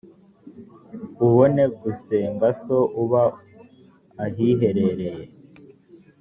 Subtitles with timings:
[1.25, 3.23] ubone gusenga so uba
[4.25, 5.23] ahiherereye